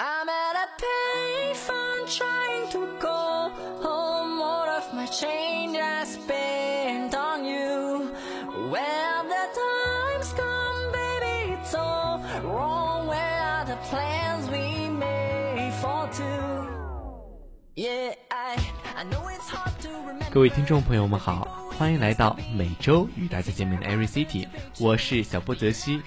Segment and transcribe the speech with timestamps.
[0.00, 3.50] I'm at a payphone trying to call
[3.82, 4.40] home.
[4.40, 8.12] All of my change I spent on you.
[8.70, 13.08] Well, the time's come, baby, it's all wrong.
[13.08, 16.68] Where are the plans we made for two?
[17.74, 18.56] Yeah, I
[18.96, 20.30] I know it's hard to remember.
[20.30, 24.46] 各位听众朋友们好，欢迎来到每周与大家见面的 Every City，
[24.78, 26.02] 我是小波泽西。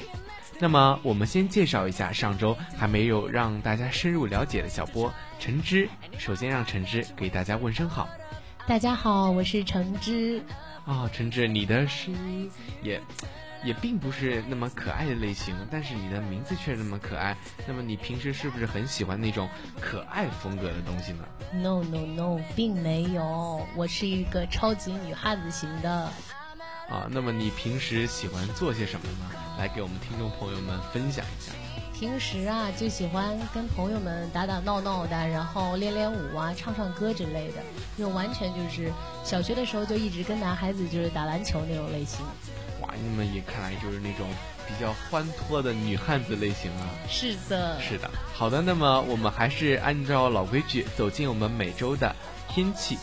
[0.58, 5.86] 那么我们先介绍一下上周还没有让大家深入了解的小波橙汁。
[6.18, 8.08] 首先让橙汁给大家问声好。
[8.66, 10.42] 大家好，我是橙汁。
[10.86, 12.50] 啊、橙汁，你的声音
[12.82, 13.00] 也
[13.64, 17.36] 也并不是那么可爱的类型，但是你的名字却那么可爱。
[17.66, 26.10] 那么你平时是不是很喜欢那种可爱风格的东西呢？No No No，并没有，我是一个超级女汉子型的。
[26.88, 29.30] 啊，那么你平时喜欢做些什么呢？
[29.58, 31.52] 来给我们听众朋友们分享一下。
[31.92, 37.54] 平时啊，就喜欢跟朋友们打打闹闹的，然后练练舞啊，唱唱歌之类的。
[37.96, 38.92] 这种完全就是
[39.24, 42.24] 小学的时候就一直跟男孩子就是打篮球那种类型。
[42.82, 44.28] 哇，你们也看来就是那种
[44.68, 46.86] 比较欢脱的女汉子类型啊。
[47.08, 52.14] 是的，是的，好的，那么我们还是按照老规矩走进我们每周的
[52.48, 52.96] 天气。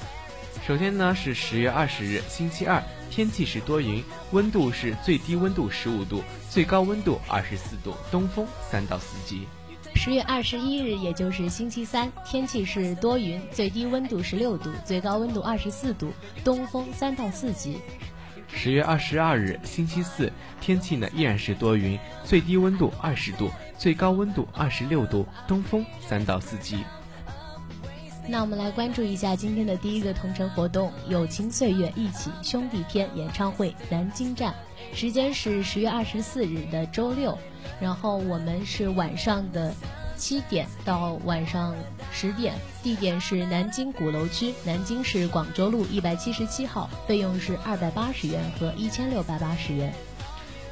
[0.66, 2.82] 首先呢是十月二十日，星期二，
[3.16, 9.46] 天气是多云，温度是最低温度十五度，最高温度二十四度，东风三到四级。
[9.94, 16.12] 十月二十一日，也就是星期三，天气是多云，最低温度十六度，最高温度二十四度，
[16.44, 17.78] 东风三到四级。
[18.48, 26.84] 十月二十二日，星期四，天气呢依然是多云，最低温度二十度，最高温度二十六度，东风三到四级。
[28.26, 34.56] 那我们来关注一下今天的第一个同城活动——友情岁月一起兄弟篇演唱会南京站，
[34.94, 37.38] 时间是十月二十四日的周六，
[37.82, 39.74] 然后我们是晚上的
[40.16, 41.76] 七点到晚上
[42.14, 49.94] 十点，地点是南京鼓楼区南京市广州路一百七十七号，费用是二百八十元和一千六百八十元。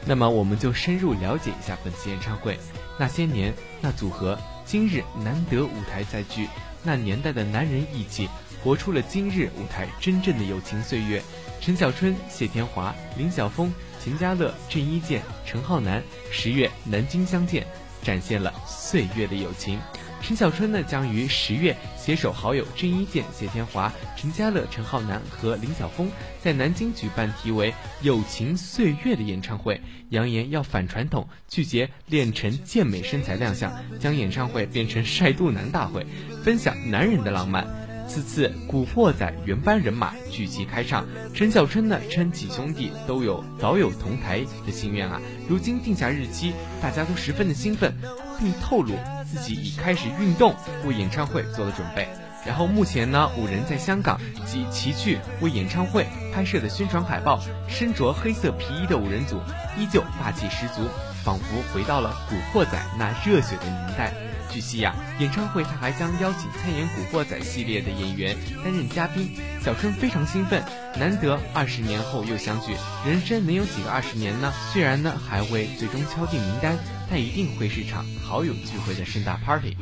[0.06, 2.58] 那么我们就深入了解一下本次演唱会。
[2.98, 6.48] 那些年，那组合，今日难得舞台再聚，
[6.84, 8.30] 那年代的男人义气，
[8.64, 11.22] 活出了今日舞台真正的友情岁月。
[11.60, 13.72] 陈小春、谢天华、林晓峰、
[14.04, 17.66] 秦家乐、郑伊健、陈浩南，十月南京相见，
[18.02, 19.80] 展现了岁月的友情。
[20.22, 26.10] 陈小春呢，将于十月携手好友郑伊健、谢天华、陈家乐、陈浩南和林晓峰，
[26.42, 27.72] 在南京举办题为
[28.02, 36.06] 《友情岁月》的演唱会，扬言要反传统，拒绝练成健美身材亮相，将演唱会变成晒肚腩大会，
[36.44, 37.68] 分享男人的浪漫。
[38.08, 46.52] 此次古惑仔原班人马聚集开唱，陈小春呢称几兄弟都有早有同台的心愿啊，如今定下日期，
[46.82, 47.96] 大家都十分的兴奋，
[48.42, 52.10] 并透露自己已开始运动为演唱会做了准备。
[52.44, 59.40] 然后目前呢，五人在香港及齐聚为演唱会拍摄的宣传海报，身着黑色皮衣的五人组
[59.78, 60.90] 依旧霸气十足，
[61.24, 64.12] 仿佛回到了古惑仔那热血的年代。
[64.50, 69.32] 据悉呀、演唱会他还将邀请参演《古惑仔》系列的演员担任嘉宾。
[69.64, 70.64] 小春非常兴奋，
[70.98, 72.76] 难得二十年后又相聚，
[73.06, 74.52] 人生能有几个二十年呢？
[74.72, 76.78] 虽然呢还未最终敲定名单，
[77.10, 79.76] 但一定会是场好友聚会的盛大 party。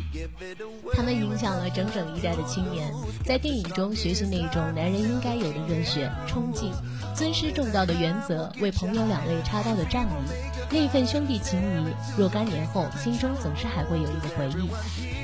[0.94, 2.94] 他们影响了整整一代的青年，
[3.26, 6.72] 在电影中学习那种男人应该有的热血、冲劲，
[7.16, 10.32] 尊师重道的原则，为朋友两肋插刀的仗义，
[10.72, 11.88] 那份兄弟情谊，
[12.18, 14.70] 若干年后心中总是还会有一个回忆。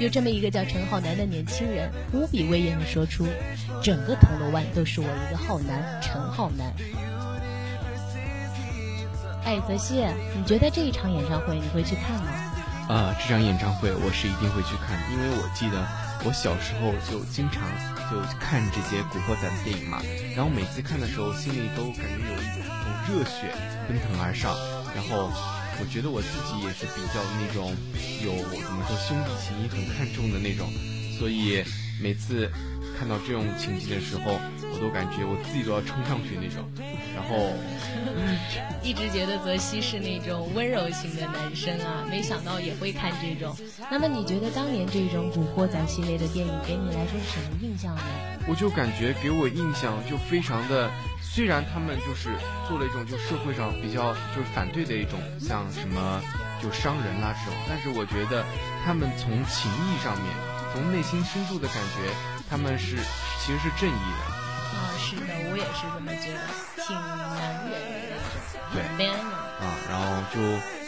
[0.03, 3.25] 有这么一个叫陈浩南的年轻人，无比威严地说出
[3.81, 6.74] ：“整个铜锣湾都是我一个浩南，陈浩南。”
[9.46, 10.03] 哎，泽西，
[10.36, 12.25] 你觉得这一场演唱会你会去看吗？
[12.90, 15.88] 啊、这场演唱会我是一定会去看的，因为我记得
[16.24, 17.64] 我小时候就经常
[18.09, 20.02] 就看这些古惑仔的电影嘛，
[20.35, 22.66] 然后每次看的时候心里都感觉有一种
[23.09, 23.56] 热血
[23.88, 24.56] 奔腾而上，
[24.94, 25.31] 然后
[25.81, 27.75] 我觉得我自己也是比较那种
[28.22, 30.70] 有怎么说兄弟情谊很看重的那种，
[31.17, 31.64] 所以
[32.02, 32.52] 每次
[32.97, 34.40] 看到这种情景的时候，
[34.74, 36.64] 我都感觉我自己都要冲上去那种，
[37.14, 37.53] 然后。
[38.84, 43.56] 一直觉得泽西是那种温柔型的男生啊，没想到也会看这种。
[43.90, 48.02] 那么你觉得当年这种古惑仔系列的电影给你来说是什么印象呢？
[48.47, 50.90] 我就感觉给我印象就非常的，
[51.20, 52.30] 虽然他们就是
[52.68, 56.22] 做了一种就社会上比较就是反对的一种，像什么
[56.62, 58.46] 就伤人啦这种，但是我觉得
[58.86, 60.30] 他们从情谊上面，
[60.74, 62.14] 从内心深处的感觉，
[62.50, 62.97] 他们是
[63.42, 64.36] 其实是正义的。
[64.76, 66.40] 啊，是的，我也是这么觉得，
[66.84, 68.18] 挺男人的，
[68.97, 70.03] 对啊，然后
[70.34, 70.36] 就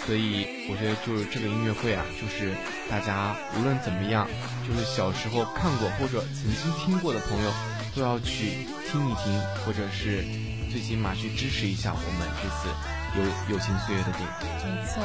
[0.06, 2.52] 所以我觉得就是这个音乐会啊，就是
[2.90, 4.28] 大家无论怎么样，
[4.68, 7.54] 就是小时候看过或者曾经听过的朋友，
[7.96, 10.26] 都要去听一听，或者是
[10.70, 12.68] 最起码去支持一下我们这次
[13.16, 13.24] 有
[13.56, 14.28] 友情岁月的电影。
[14.76, 15.02] 没错。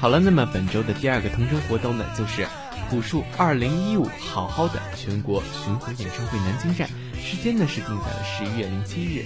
[0.00, 2.48] 好了，那么本周的第二个同城活动呢，就是
[2.92, 6.86] 朴树二零一五好好的全国巡回演唱会南京站，
[7.18, 9.24] 时间呢是定在了十一月零七日，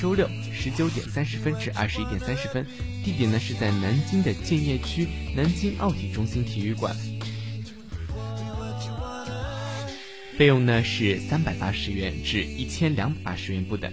[0.00, 2.66] 周六十九点三十分至二十一点三十分，
[3.04, 5.06] 地点呢是在南京的建邺区
[5.36, 6.96] 南京奥体中心体育馆，
[10.38, 13.92] 费用呢是三百八十元至一千两百八十元不等。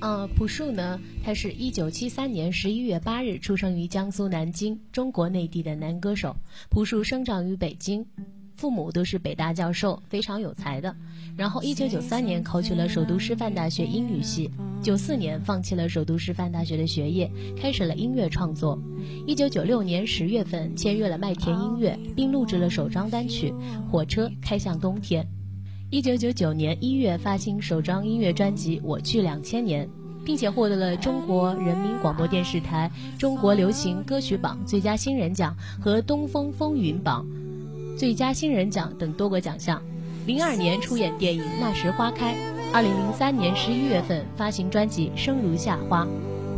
[0.00, 6.36] 呃，朴树呢，他是一九七三年十一月八日出生于江苏南京，中国内地的男歌手。
[6.68, 8.04] 朴树生长于北京，
[8.56, 10.94] 父母都是北大教授，非常有才的。
[11.34, 14.50] 然后一九九三年考取了首都师范大学英语系，
[14.82, 18.78] 九四年放弃了首都师范大学的学业，开始了音乐创作。
[19.26, 23.50] 一九九六年十月份签约了麦田音乐，并录制了首张单曲
[23.90, 25.24] 《火车开向冬天》。
[25.96, 29.86] 一九九九年一月发行首张音乐专辑《我去两千年》，
[30.26, 37.24] 并且获得了中国人民广播电视台中国流行歌曲榜最佳新人奖和东风风云榜
[37.96, 39.82] 最佳新人奖等多个奖项。
[40.26, 42.34] 零二年出演电影《那时花开》，
[42.74, 46.04] 二零零三年十一月份发行专辑《生如夏花》。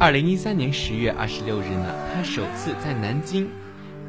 [0.00, 3.48] 二零一三年十月二十六日呢，他首次在南京。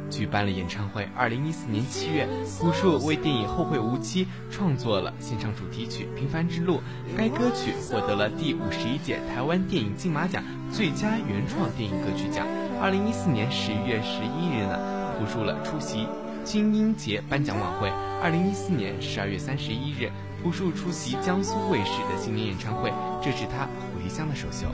[0.09, 1.07] 举办了演唱会。
[1.15, 2.27] 二零一四年七月，
[2.59, 6.77] 朴树为电影《后会无期》创作了现场主题曲《平凡之路》，
[7.17, 12.45] 该歌曲获得了第五十一届台湾电影金马奖最佳原创电影歌曲奖。
[12.81, 16.07] 二零一四年十一月十一日呢，朴树了出席
[16.43, 17.89] 金鹰节颁奖晚会。
[18.21, 20.09] 二零一四年十二月三十一日，
[20.41, 22.91] 朴树出席江苏卫视的新年演唱会，
[23.21, 24.67] 这是他回乡的首秀。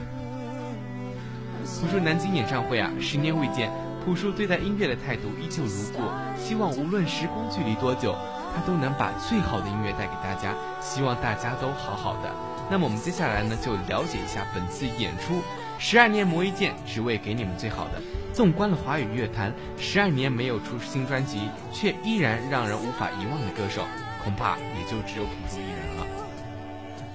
[1.64, 3.70] 朴树南京演唱会啊，十年未见。
[4.06, 6.00] 朴树对待音乐的态度依旧如故，
[6.40, 8.14] 希望无论时光距离多久，
[8.54, 10.54] 他都能把最好的音乐带给大家。
[10.80, 12.32] 希望大家都好好的。
[12.70, 15.42] 那么我们接下来呢，就了解一下本次演出。
[15.80, 18.00] 十二年磨一剑，只为给你们最好的。
[18.32, 21.40] 纵观了华语乐坛，十二年没有出新专辑，
[21.72, 23.82] 却依然让人无法遗忘的歌手，
[24.22, 26.06] 恐怕也就只有朴树一人了。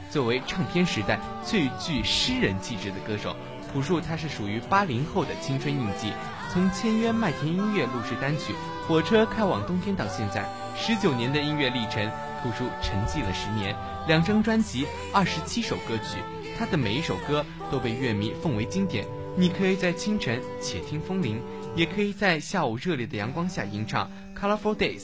[0.09, 3.33] 作为唱片时代最具诗人气质的歌手。
[3.71, 6.11] 朴树他是属于八零后的青春印记，
[6.51, 8.51] 从签约麦田音乐录制单曲
[8.85, 10.45] 《火车开往冬天》到现在
[10.75, 12.05] 十九年的音乐历程，
[12.43, 13.73] 朴树沉寂了十年，
[14.05, 16.17] 两张专辑，二十七首歌曲，
[16.59, 19.07] 他的每一首歌都被乐迷奉为经典。
[19.37, 21.41] 你可以在清晨且听风铃，
[21.73, 24.99] 也可以在下午热烈的阳光下吟唱《Colorful Days》。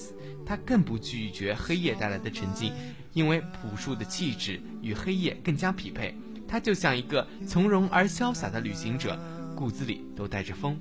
[0.45, 2.73] 他更不拒绝黑夜带来的沉静，
[3.13, 6.13] 因为朴树的气质与黑夜更加匹配。
[6.45, 9.17] 他就像一个从容而潇洒的旅行者，
[9.55, 10.77] 骨子里都带着风。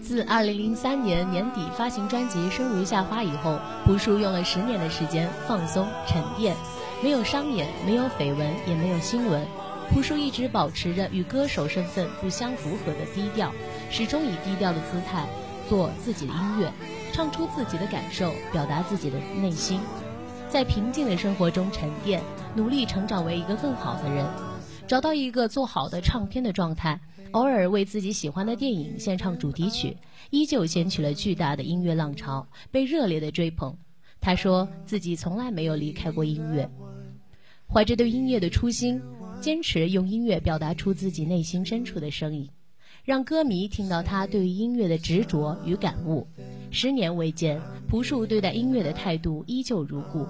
[0.00, 6.54] 自2003年年底发行专辑《生如夏花》以后，朴树用了十年的时间放松沉淀，
[7.02, 9.46] 没有商演，没有绯闻，也没有新闻。
[9.90, 13.52] 朴树一直保持着与歌手身份不相符合的低调，
[13.90, 15.26] 始终以低调的姿态
[15.68, 16.72] 做自己的音乐，
[17.12, 19.80] 唱出自己的感受，表达自己的内心，
[20.48, 22.22] 在平静的生活中沉淀，
[22.54, 24.24] 努力成长为一个更好的人。
[24.88, 27.00] 找到一个做好的唱片的状态，
[27.36, 29.94] 偶尔为自己喜欢的电影献唱主题曲，
[30.30, 33.76] 依旧掀起了巨大的音乐浪潮，被热烈的追捧。
[34.22, 36.66] 他说自己从来没有离开过音乐，
[37.70, 38.98] 怀着对音乐的初心，
[39.38, 42.48] 坚持用音乐表达出自己内心深处的声音，
[43.04, 46.26] 让歌迷听到他对于音乐的执着与感悟。
[46.70, 50.26] 十年未见，朴树对待音乐的态度依旧如故。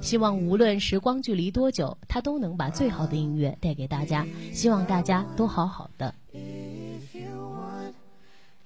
[0.00, 4.24] 希望无论时光距离多久，他都能把最好的音乐带给大家。
[4.52, 6.14] 希望大家都好好的。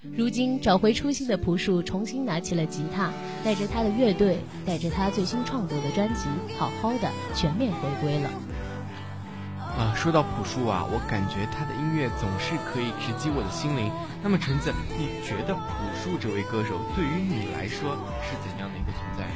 [0.00, 3.12] 如今找回初心的朴树，重新拿起了吉他，
[3.44, 8.30] 带着他的乐队，带着他最新创作的专辑，好好的全面回归了。
[9.76, 13.90] 啊，说到朴树啊，我感觉他的音乐总是可以直击我的心灵。
[14.22, 15.60] 那么橙子，你觉得朴
[16.00, 19.26] 树这位歌手对于你来说是怎样的一个存在？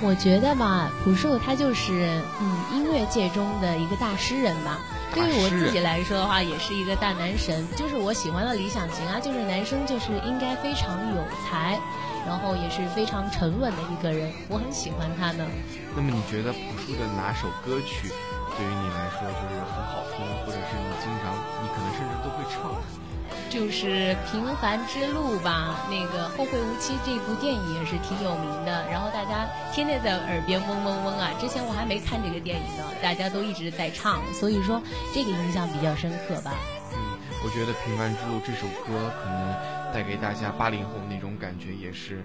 [0.00, 4.80] 我觉得吧，朴树他就是嗯音乐界中的一个大诗人吧。
[5.14, 7.66] 对于我自己来说的话，也是一个大男神。
[7.76, 11.78] 就是我喜欢的理想型啊，就是男生就是应该非常有才，
[12.26, 14.30] 然后也是非常沉稳的一个人。
[14.48, 15.44] 我很喜欢他呢。
[15.96, 18.08] 那么你觉得朴树的哪首歌曲
[18.56, 22.70] 对于你来说就是很好听，或者是你经常你可能甚至都会唱？
[23.48, 31.30] 就是《平凡之路》吧，那个《后会无期》这部电影也是挺有名的，然后大家天天在耳边嗡嗡嗡啊。
[31.40, 34.80] 之前我还没看这个电影呢，大家都一直在唱，所以说
[35.12, 36.54] 这个印象比较深刻吧。
[36.92, 36.98] 嗯，
[37.44, 39.54] 我觉得《平凡之路》这首歌可能
[39.92, 42.24] 带给大家八零后那种感觉也是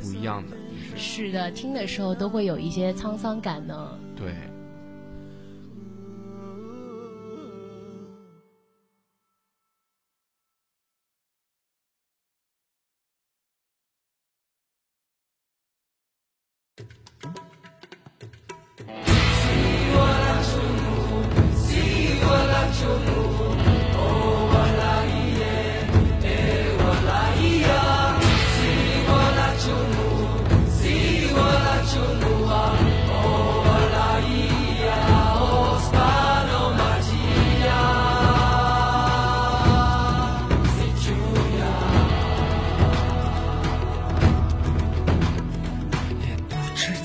[0.00, 0.56] 不一样的。
[0.96, 3.98] 是的，听的时候都会有一些沧桑感呢。
[4.16, 4.34] 对。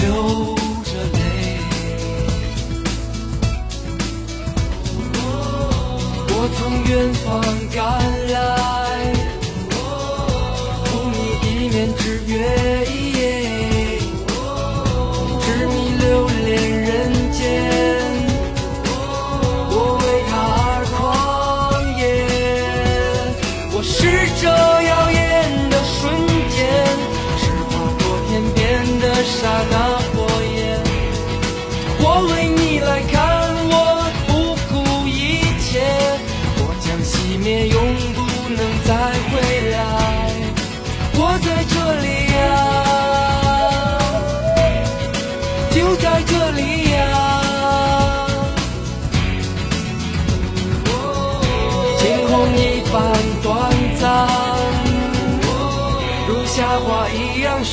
[0.00, 1.18] 流着泪。
[6.28, 7.24] 我从远方
[7.74, 7.76] 赶
[8.32, 8.34] 来
[10.84, 12.75] 赴你一面之约。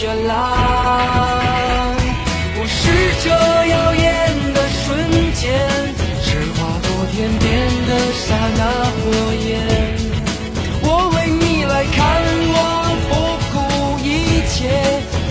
[0.03, 0.35] 绚烂
[2.59, 2.81] 我是
[3.23, 4.03] 这耀眼
[4.53, 4.83] 的瞬
[5.31, 5.41] 间
[6.21, 7.47] 是划过天边
[7.87, 8.61] 的刹那
[8.99, 9.01] 火
[9.47, 9.49] 焰。
[10.83, 11.97] 我为你来看
[12.51, 12.59] 望
[13.07, 13.11] 不
[13.53, 13.55] 顾
[14.03, 14.59] 一切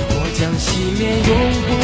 [0.08, 0.64] 我将熄
[0.98, 1.30] 灭永
[1.68, 1.81] 不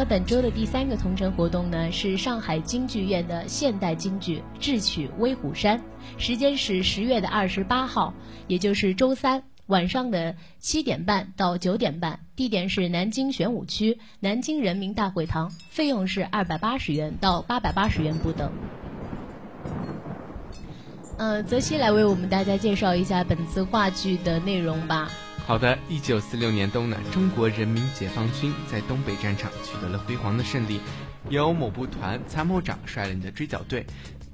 [0.00, 5.78] 么本周的第三个同城活动呢，是上海京剧院的现代京剧智取威虎山，
[6.16, 8.14] 时间是十月的二十八号，
[8.46, 18.50] 也就是周三晚上的七点半到九点半，地点是南京玄武区南京人民大会堂，费用是二百八十元到八百八十元不等。
[21.18, 25.10] 呃，泽西来为我们大家介绍一下本次话剧的内容吧。
[25.50, 30.80] 好的，一九四六年冬呢，中国人民解放军在东北战场取得了辉煌的胜利，
[31.28, 33.84] 由某部团参谋长率领的追剿队，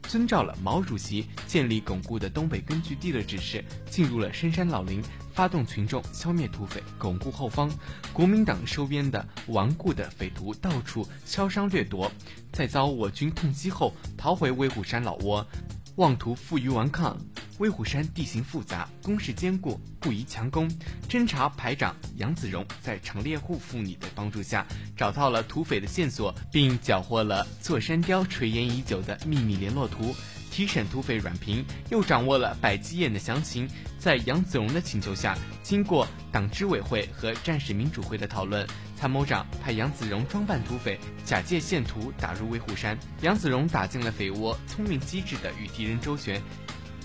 [0.02, 7.72] 遵照了毛主席建立巩固的东北根据地的指示，进入了深山老林，发动群众消灭土匪，巩固后方。
[8.12, 12.12] 国民党收编的顽固的匪徒到处敲伤掠夺，
[12.52, 15.46] 在遭我军痛击后，逃回威虎山老窝，
[15.94, 17.18] 妄图负隅顽抗。
[17.58, 20.70] 威虎山地形复杂，工事坚固，不宜强攻。
[21.08, 30.14] 侦察排长杨子荣在长猎户妇女的帮助下，找到了土匪的线索，并缴获了座山雕垂涎已久的秘密联络图。
[30.48, 33.68] 提审土匪阮平，又掌握了百鸡宴的详情。
[33.98, 42.96] 在杨子荣的请求下，经过党支委会和战士民主会的讨论，参谋长派杨子荣装扮土匪，假借线图打入威虎山。
[43.20, 46.40] 杨子荣打进了匪窝，聪明机智地与敌人周旋。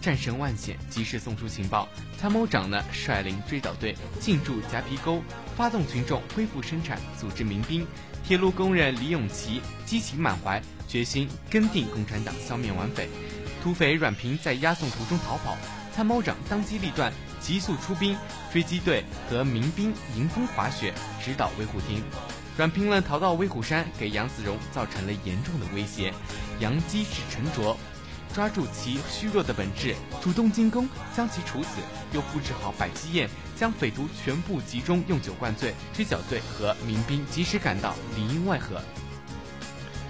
[0.01, 1.87] 战胜万险，及时送出情报。
[2.17, 5.21] 参谋长呢，率领追剿队进驻夹皮沟，
[5.55, 7.85] 发动群众恢复生产，组织民兵。
[8.23, 13.07] 铁路工人李永琪激情满怀，决心跟定共产党，消灭顽匪。
[13.63, 15.55] 土匪阮平在押送途中逃跑，
[15.93, 18.17] 参谋长当机立断，急速出兵，
[18.51, 20.93] 追击队和民兵迎风滑雪，
[21.23, 22.03] 直捣威虎厅。
[22.57, 26.13] 阮平呢，逃到威虎山，给杨子荣造成了严重的威胁。
[26.59, 27.77] 杨机智沉着。
[28.33, 31.81] 抓住其虚弱的本质，主动进攻，将其处死，
[32.13, 35.73] 又布置好百鸡宴，将匪徒全部集中用酒灌醉。
[35.93, 38.81] 追剿队和民兵及时赶到，里应外合，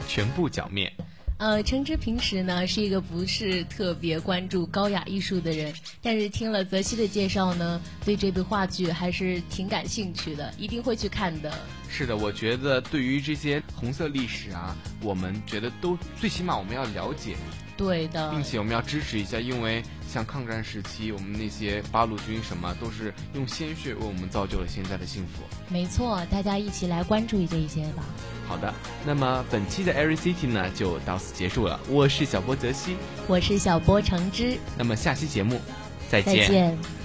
[0.07, 0.91] 全部剿灭。
[1.39, 11.51] 呃，橙汁平时呢是一个不是特别关注高雅艺术的人，但是听了泽西的介绍呢，对这部话剧还是挺感兴趣的，一定会去看的。
[11.89, 17.35] 是的，我觉得对于这些红色历史啊，我们觉得都最起码我们要了解。
[17.81, 25.41] 对的，并且我们要支持一下，因为像抗战时期，我们那些八路军什么都是用鲜血为我们造就了现在的幸福。
[25.67, 28.03] 没错，大家一起来关注这一些吧。
[28.47, 28.71] 好的，
[29.03, 31.79] 那么本期的 Every City 呢就到此结束了。
[31.89, 32.95] 我是小波泽西，
[33.27, 34.59] 我是小波橙汁。
[34.77, 35.59] 那么下期节目
[36.07, 36.47] 再见。
[36.47, 37.00] 再见。